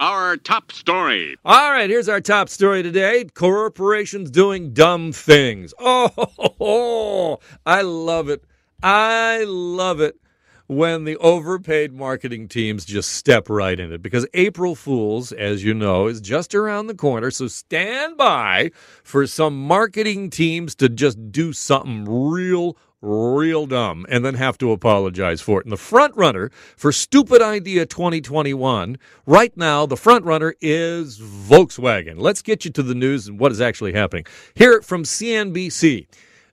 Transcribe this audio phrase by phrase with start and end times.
[0.00, 1.36] our top story.
[1.44, 3.24] All right, here's our top story today.
[3.34, 5.72] Corporations doing dumb things.
[5.78, 8.44] Oh, I love it.
[8.82, 10.18] I love it
[10.66, 15.74] when the overpaid marketing teams just step right in it because April Fools, as you
[15.74, 17.30] know, is just around the corner.
[17.30, 18.70] So stand by
[19.02, 24.72] for some marketing teams to just do something real real dumb and then have to
[24.72, 25.66] apologize for it.
[25.66, 32.18] And the front runner for Stupid Idea 2021, right now, the front runner is Volkswagen.
[32.18, 34.26] Let's get you to the news and what is actually happening.
[34.54, 36.06] Hear it from CNBC.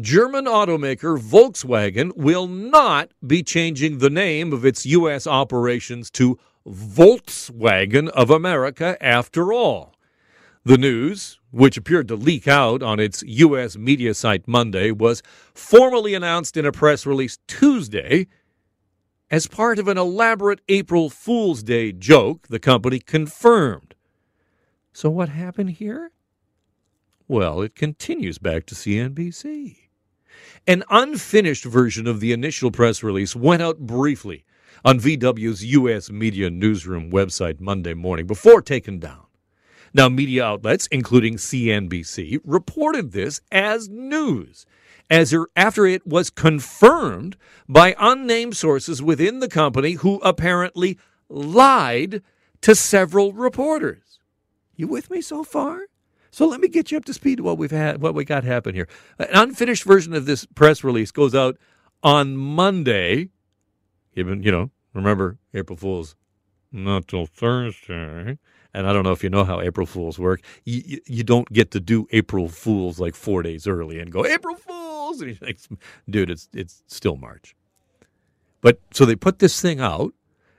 [0.00, 5.24] German automaker Volkswagen will not be changing the name of its U.S.
[5.24, 6.36] operations to
[6.66, 9.94] Voltswagen of America after all.
[10.64, 13.76] The news, which appeared to leak out on its U.S.
[13.76, 15.22] media site Monday, was
[15.54, 18.26] formally announced in a press release Tuesday.
[19.30, 23.94] As part of an elaborate April Fool's Day joke, the company confirmed.
[24.92, 26.10] So, what happened here?
[27.28, 29.83] Well, it continues back to CNBC.
[30.66, 34.44] An unfinished version of the initial press release went out briefly
[34.84, 36.10] on VW's U.S.
[36.10, 39.24] media newsroom website Monday morning before taken down.
[39.94, 44.66] Now, media outlets, including CNBC, reported this as news,
[45.08, 47.36] as er, after it was confirmed
[47.68, 50.98] by unnamed sources within the company who apparently
[51.28, 52.22] lied
[52.62, 54.18] to several reporters.
[54.74, 55.86] You with me so far?
[56.34, 58.42] So let me get you up to speed to what we've had, what we got
[58.42, 58.88] happen here.
[59.20, 61.56] An unfinished version of this press release goes out
[62.02, 63.28] on Monday.
[64.14, 66.16] Even you know, remember April Fools,
[66.72, 68.38] not till Thursday
[68.74, 70.40] and I don't know if you know how April Fools work.
[70.64, 74.26] You, you, you, don't get to do April Fools like four days early and go
[74.26, 75.60] April Fools, and like,
[76.10, 77.54] dude, it's it's still March.
[78.60, 80.12] But so they put this thing out,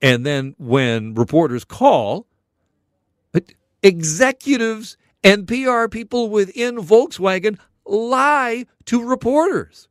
[0.00, 2.28] and then when reporters call,
[3.82, 9.88] executives and PR people within Volkswagen lie to reporters.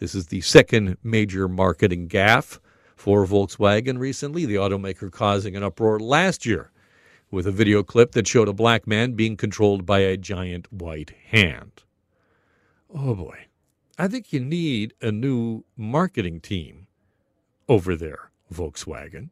[0.00, 2.58] This is the second major marketing gaffe
[2.96, 6.72] for Volkswagen recently, the automaker causing an uproar last year
[7.30, 11.12] with a video clip that showed a black man being controlled by a giant white
[11.28, 11.84] hand.
[12.92, 13.46] Oh boy.
[13.96, 16.88] I think you need a new marketing team
[17.68, 19.30] over there, Volkswagen.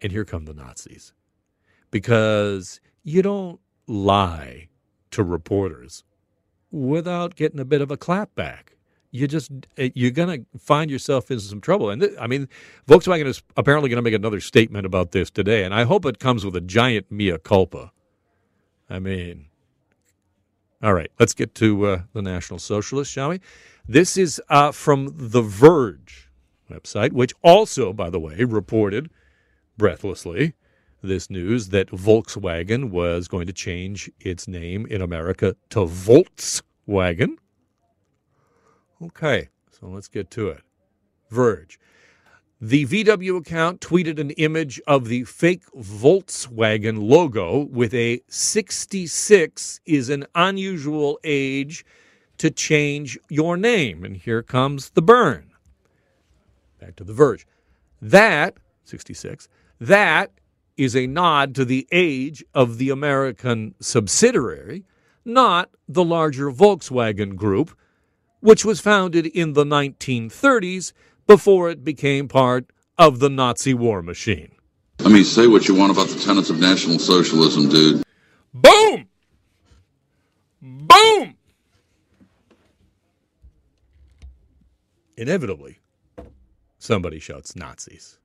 [0.00, 1.12] And here come the Nazis.
[1.90, 4.68] Because you don't lie
[5.12, 6.02] to reporters
[6.70, 8.76] without getting a bit of a clapback
[9.16, 11.90] you just eh, you're to find yourself in some trouble.
[11.90, 12.48] And th- I mean,
[12.86, 16.18] Volkswagen is apparently going to make another statement about this today, and I hope it
[16.18, 17.92] comes with a giant mea culpa.
[18.88, 19.46] I mean,
[20.82, 23.40] all right, let's get to uh, the National Socialist, shall we?
[23.88, 26.28] This is uh, from The Verge
[26.70, 29.10] website, which also, by the way, reported
[29.78, 30.54] breathlessly
[31.02, 37.36] this news that Volkswagen was going to change its name in America to Voltswagen.
[39.02, 40.62] Okay, so let's get to it.
[41.30, 41.78] Verge.
[42.60, 50.08] The VW account tweeted an image of the fake Voltswagen logo with a 66 is
[50.08, 51.84] an unusual age
[52.38, 54.04] to change your name.
[54.04, 55.52] And here comes the burn.
[56.80, 57.46] Back to The Verge.
[58.00, 59.48] That, 66,
[59.80, 60.30] that
[60.76, 64.84] is a nod to the age of the American subsidiary,
[65.24, 67.76] not the larger Volkswagen group
[68.46, 70.92] which was founded in the 1930s
[71.26, 74.52] before it became part of the Nazi war machine.
[75.04, 78.04] I mean, say what you want about the tenets of National Socialism, dude.
[78.54, 79.08] Boom!
[80.62, 81.34] Boom!
[85.16, 85.80] Inevitably,
[86.78, 88.18] somebody shouts Nazis.